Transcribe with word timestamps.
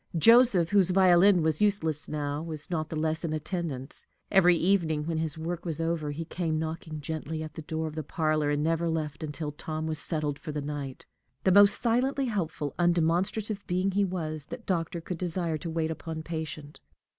Joseph, 0.17 0.69
whose 0.71 0.89
violin 0.89 1.43
was 1.43 1.61
useless 1.61 2.09
now, 2.09 2.41
was 2.41 2.71
not 2.71 2.89
the 2.89 2.95
less 2.95 3.23
in 3.23 3.33
attendance. 3.33 4.07
Every 4.31 4.55
evening, 4.57 5.05
when 5.05 5.19
his 5.19 5.37
work 5.37 5.63
was 5.63 5.79
over, 5.79 6.09
he 6.09 6.25
came 6.25 6.57
knocking 6.57 7.01
gently 7.01 7.43
at 7.43 7.53
the 7.53 7.61
door 7.61 7.85
of 7.85 7.93
the 7.93 8.01
parlor, 8.01 8.49
and 8.49 8.63
never 8.63 8.89
left 8.89 9.23
until 9.23 9.51
Tom 9.51 9.85
was 9.85 9.99
settled 9.99 10.39
for 10.39 10.51
the 10.51 10.59
night. 10.59 11.05
The 11.43 11.51
most 11.51 11.79
silently 11.83 12.25
helpful, 12.25 12.73
undemonstrative 12.79 13.63
being 13.67 13.91
he 13.91 14.03
was, 14.03 14.47
that 14.47 14.65
doctor 14.65 15.01
could 15.01 15.19
desire 15.19 15.59
to 15.59 15.69
wait 15.69 15.91
upon 15.91 16.23
patient. 16.23 16.79